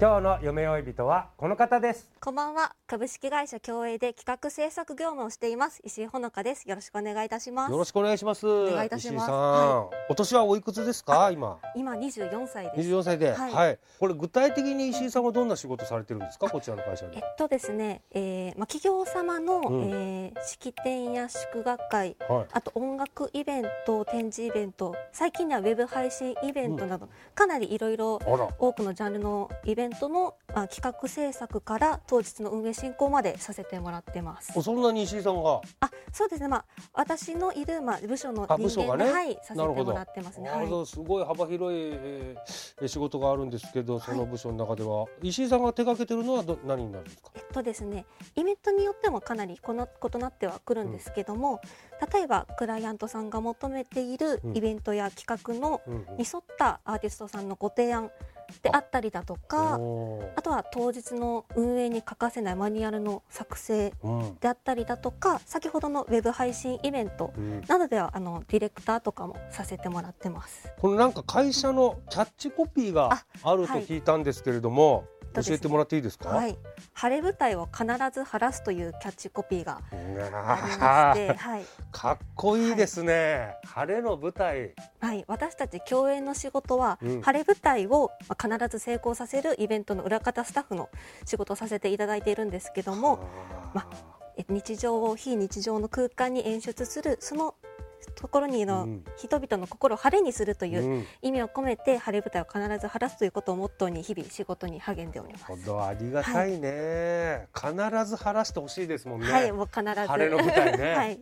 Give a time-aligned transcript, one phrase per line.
[0.00, 2.10] 今日の夢追い人はこの方です。
[2.22, 2.72] こんばんは。
[2.86, 5.82] 株式会社共栄で企画制作業務をしています。
[5.84, 6.66] 石井ほのかです。
[6.66, 7.70] よろしくお願いいたします。
[7.70, 8.46] よろしくお願いします。
[8.46, 9.24] 願いいたします。
[9.24, 11.30] 石井さん、はお年はおいくつですか？
[11.30, 11.58] 今。
[11.76, 12.88] 今24歳です。
[12.88, 13.74] 24歳で、は、はい。
[13.74, 16.48] いこれ具体的に石井さんはどんな仕事されてるんですか？
[16.48, 19.90] こちらの会社でえっとですね、えーまあ、企業様の、うん。
[19.90, 22.46] えー式典や祝賀会はい。
[22.52, 28.48] あと音楽イベント展示イベント最近ではウェブ配信イベントなど、かなりいろいろあら。
[28.58, 34.52] 多くのジャンルのイベントの、まあ、企画制作から当日の運営進行までさせてもらってます。
[34.54, 35.60] おそんなに石井さんが？
[35.80, 36.48] あそうですね。
[36.48, 40.48] まあ私のいる、まあ、部署のあ人間で、はい、させてもらってますね。
[40.48, 40.68] あはい。
[40.68, 47.30] のすごい幅広い、えー仕事があるんですけどその部署の中では、石井さんが手掛けてるのはど何になるんですか？
[47.34, 51.60] えっとですね、イベントによってもかなりこの異なってはくるんですけども、
[52.12, 54.56] 例えばクライアントさんが求めているうん。
[54.56, 56.16] イベントや企画のうんうん。
[56.16, 58.10] に沿ったアーティストさんのご提案
[58.62, 64.36] であったりだとかあとは当日の運営に欠かせないマニュアルの作成うん。
[64.40, 67.62] であったりだとか先ほどのウェブ配信イベントうん。
[67.66, 70.72] などではあのディレクターとかもさせてもらってます。
[70.78, 76.56] このなんか会社のキャッチコピーがああるとはい聞いたんですけれども、教えてもらっていいですか、はい、
[76.92, 81.36] 晴れ舞台を必ず晴らすというキャッチコピーがありまして、ー。
[81.36, 84.74] はい、かっこいいですね、晴れの舞台。
[85.00, 87.20] はい、私たち共演の仕事は、うん。
[87.22, 90.88] 晴れ舞台をまあ必ず成功させるイベントの裏方スタッフの
[91.24, 93.20] 仕事をさせていただいているんですけども
[93.74, 93.86] ま
[94.36, 97.54] え日常を非日常の空間に演出するその
[98.14, 99.04] ところにの、うん。
[99.16, 101.06] 人々の心を晴れにするといううん。
[101.22, 105.44] 意味を込めて晴れ舞台を必ず晴らすということをモットーに日々仕事に励んでおります。
[105.44, 105.56] ほ。
[105.56, 107.72] どありがたいね、必
[108.06, 109.90] ず晴らしてほしいですもんね、はい、もう必ず。
[110.06, 110.94] 晴れの舞台ね。
[110.94, 111.20] はい、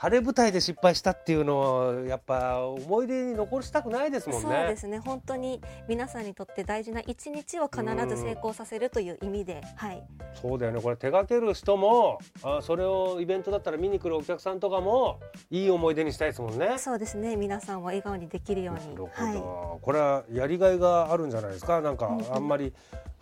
[0.00, 4.48] 晴れ舞台で失敗したっていうのはやっぱ思い出に残したくないですもんね。
[4.48, 5.00] そうですね。
[5.00, 10.00] 本当に皆さんにとって大事な一日を必ず成功させるという意味で、はい、
[10.40, 10.80] そうだよね。
[10.80, 15.18] これ手掛ける人もあそれをイベントだったら見に来るお客さんとかも
[15.50, 16.78] いい思い出にしたいですもんね。
[16.78, 17.34] そうですね。
[17.34, 18.94] 皆さんを笑顔にできるように。
[18.94, 19.40] なるほど、
[19.72, 21.80] はこれはやりがいがあるんじゃないですか？
[21.80, 22.34] なんかうんうん。
[22.36, 22.72] あんまり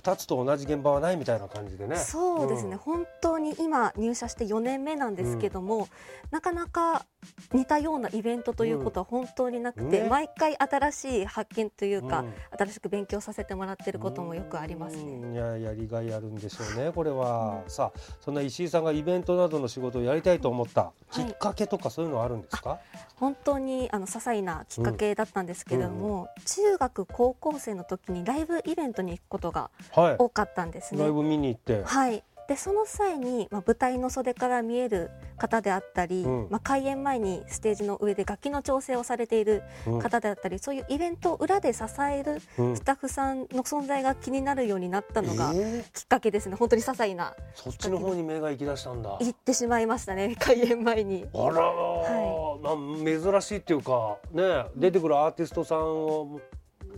[0.00, 1.96] 2つと同じ現場はないみたいな感じでね。
[1.96, 2.78] い、そうですね、ん。
[2.78, 5.88] 本当に今入社して4年目なんですけども、
[6.30, 7.04] なかなか
[7.52, 10.08] 似たようなイベントということは本当になくて、ね。
[10.08, 12.32] 毎回新しい発見というか、うん。
[12.58, 15.02] 新しく勉強させてもらってることもよくありますね。
[15.02, 15.34] うん。
[15.34, 22.78] いややりがいあるんでしょうねこれは、さあそんな石井さんがイベントなどの仕事をやりたいと思ったきっかけとかそういうのはあるんですか、
[23.16, 31.00] 本当にあの些細なきっかけだったんですけれども、中学高校生の時にライブイベントに行くことがはい多かったんですね。
[31.00, 36.48] ライブ見に行って、はい、でその際に、まあ、舞台の袖から見える方であったり、うん。
[36.50, 39.98] まあ、開演前にステージの上で楽器の調整をされているうん。
[40.00, 42.76] 方であったり、そういうイベントを裏で支えるうん。
[42.76, 45.92] スタッフさんの存在が気になるようになったのがえー。
[45.92, 49.16] きっかけですね、本当に些細なそっちの方に目が行き出したんだ。
[49.20, 51.26] 言ってしまいましたね開演前に。
[51.32, 56.40] あらー、まあ珍しいっていうかね出てくるアーティストさんを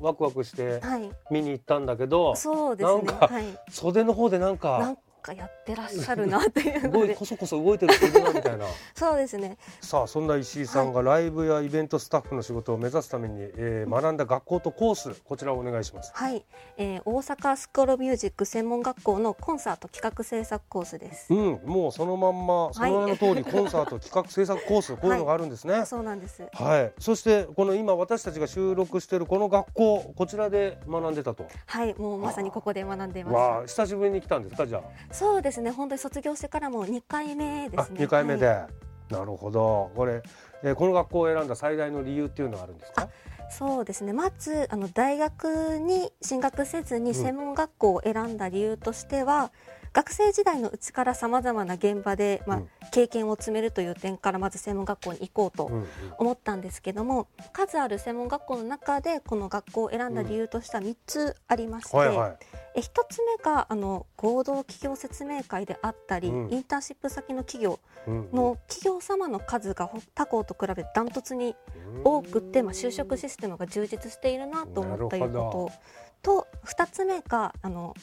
[0.01, 3.03] ワクワクしてはい、見に行ったんだけど、そうですね。
[3.03, 16.11] なんかはい、袖の方でなんかかやってらっしゃるなっていうすごのでいこそこそ動いてる人いるなみたいな そうですねさあそんな石井さんがライブやイベントスタッフの仕事を目指すために、えー学んだ学校とコースこちらをお願いします。
[16.15, 16.45] はい、
[16.77, 21.35] えー大阪スクールミュージック専門学校のコンサート企画制作コースですう。
[21.35, 25.87] ん、もうそのまんまその名の通りコンサート企画制作コースこう いうのがあるんですね。
[25.87, 26.45] そうなんです。
[26.53, 31.47] はい、そしてこの今私たちが収録しているこの学校こちらで学んでたと。
[31.67, 33.35] はい、もうまさにここで学んでいます。
[33.35, 34.83] わあ久しぶりに来たんですかじゃ
[35.15, 37.97] そうですね、本当に卒業してからも2回目ですね。
[38.01, 39.91] 二回目で、はいなるほど。
[39.95, 40.23] これ、
[40.63, 43.09] えーこの学校を選んだ最大の理由っていうのはあるんですか？
[43.51, 44.15] そうですね。
[44.15, 49.53] まずあの大学に進学せずに専門学校を選んだ理由としては、
[49.95, 52.69] 学生時代のうちからさまざまな現場で、まあうん。
[52.91, 55.69] 経験を積めるという点からまず専門学校に行こうと
[56.17, 62.37] 思ったんですけども数ある専門学校の中でこの学校を選んだ理由としては3つありまして、はいはい。
[62.77, 71.57] え1つ目があの合同企業説明会であったり、うんインターンシップ先の企業うんの企業様の数が他校と比べてダントツに
[72.05, 75.95] 多くて、まあ、就職システムが充実しているなと思ったいうこと。
[76.25, 77.95] と2つ目があの、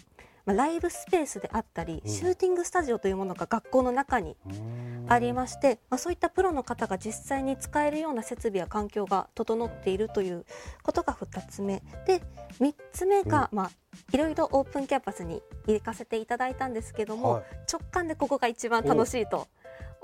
[0.46, 2.12] まあ、ライブスペースであったり、うん。
[2.12, 4.36] シューティングスタジオというものが学校の中に
[5.08, 10.46] ありまして、まあ、そういったプロの方が実際に使えるような設備や環境が整っているという
[10.84, 11.84] ことが2つ目。
[12.06, 12.22] で
[12.60, 13.72] 3つ目が、まあ、
[14.14, 17.44] いろいろオープンキャンパスに行かせていただいたんですけども、はい。
[17.72, 19.48] 直感でここが一番楽しいと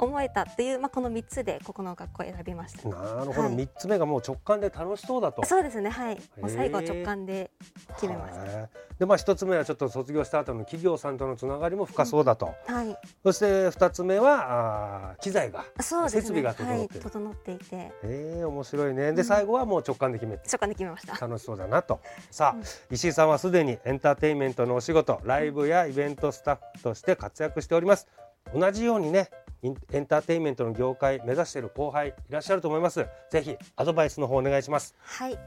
[0.05, 2.87] 思えたっていう、まあ、この3つでここの学校を選びました。
[2.87, 3.55] なるほど、はい。
[3.55, 5.43] 三つ目がもう直感で楽しそうだと。
[5.45, 5.89] そうですね。
[5.89, 6.15] はい。
[6.39, 7.51] もう最後は直感で
[7.95, 8.69] 決めました、はい。
[8.99, 12.53] でまあ一つ目はちょっと卒業した後の企業さんとのつながりも深そうだと。
[12.67, 12.97] はい。
[13.23, 15.65] そして二つ目はあー機材が。
[15.79, 16.21] そうですね。
[16.21, 16.79] 設備が整ってる。
[16.79, 17.91] はい、整っていて。
[18.03, 19.13] えー、面白いね。
[19.13, 20.47] で最後はもう直感で決めて。
[20.47, 21.15] 直感で決めました。
[21.15, 21.99] 楽しそうだなと。
[22.29, 28.07] さあ、石井さんはすでにエンターテインメントのお仕事ライブやイベントスタッフとして活躍しております。
[28.53, 29.29] 同じようにね
[29.63, 33.05] エンターテインメントの業界目指している後輩いらっしゃると思います。
[33.29, 34.95] ぜひアドバイスの方お願いします。
[34.99, 35.39] はい、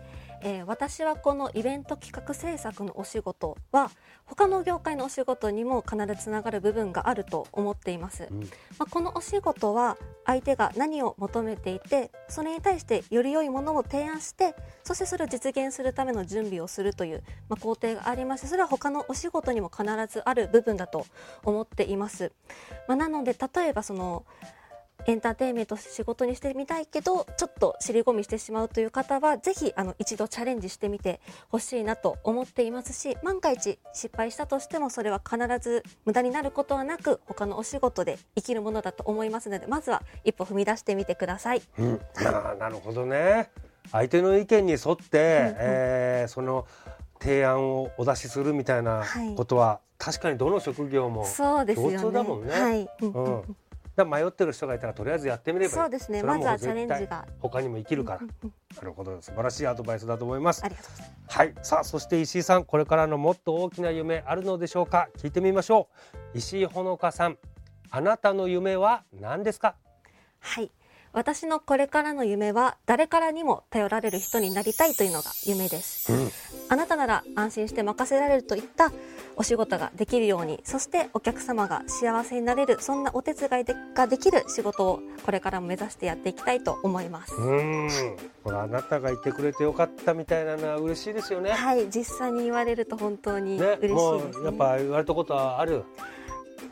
[0.42, 3.90] えー私はこのイベント企画制作のお仕事は
[4.24, 8.40] 他の業界のお仕事にも必ずつながる部分があると思っています、うん。
[8.40, 8.46] ま
[8.80, 14.54] あ、このお仕事は相手が何を求めていてそれに対してより良いものを提案して
[14.84, 21.06] そしてそれを実現するための準備をするという、まあ、工程がありましてそれは他のお仕事にも必ずある部分だと
[21.42, 22.32] 思っています、
[22.86, 24.24] まあ、なので例えばその
[25.06, 41.62] エンターテインメント仕事にしてみたいけどちょっと尻込みしてしまうという方はぜひあの一度チャレンジしてみてほしいなと思っていますし万が一失敗したとしてもそれは必ず無駄になることはなく他のお仕事で生きるものだと思いますのでまずは一歩踏み出してみてください。
[41.78, 43.50] うん、ななるほどね。
[43.92, 46.66] 相手の意見に沿って、えーその
[47.20, 51.96] 提案をお出しするみたいなはいことは、確かにどの職業もそうですよね。
[51.98, 52.52] 共通だもんね。
[52.52, 52.88] はい。
[53.02, 53.12] うん。
[53.12, 53.56] うん
[54.04, 56.22] 迷ってる人がいたらとりあえずやってみればそうですね。
[56.22, 57.26] まずはチャレンジが。
[57.40, 58.20] 他にも生きるから、
[58.76, 61.38] なるほど素晴らしいアドバイスだと思いますありがとうございます。
[61.38, 65.08] はいさあそして石井さんこれからのもっと大きな夢あるのでしょうか？
[65.16, 65.88] 聞いてみましょ
[66.34, 67.38] う石井ほのかさん
[67.90, 69.76] あなたの夢は何ですか？
[70.40, 70.70] はい。
[71.12, 76.12] 私のこれからの夢は誰からにも頼られる人になりたいというのが夢です、
[76.68, 78.92] あなたなら安心して任せられるといった
[79.36, 88.16] お仕事ができるようにそしてお客様が幸せになれるそんなお手伝いでができる仕事をこれからも目指してやっていきたいと思います、うーん。
[88.44, 91.50] これあなたがいてくれてよかったみたいなのは嬉しいですよね。
[91.50, 93.98] はい実際に言われると本当にね嬉しいです、ね。
[93.98, 95.82] もうやっぱ言われたことはある？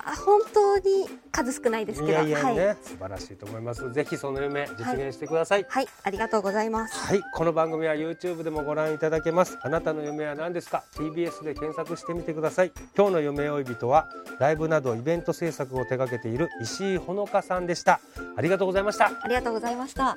[0.04, 3.92] あ本当に数少ないですけどいやいやね、はい、素晴らしいと思います。
[3.92, 5.66] ぜひその夢実現してください。
[5.68, 6.96] はい、ありがとうございます。
[7.06, 9.58] はい、この番組は YouTube でもご覧いただけます。
[9.62, 12.72] あなたの夢は何ですか？TBS で検索してみてください。
[12.96, 14.08] 今日の夢追い人は
[14.38, 18.00] ライブなどイベント制作を手掛けている石井ほのかさんでした。
[18.36, 19.06] ありがとうございました。
[19.06, 20.16] ありがとうございました